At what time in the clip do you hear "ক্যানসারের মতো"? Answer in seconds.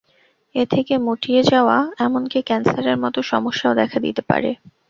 2.41-3.19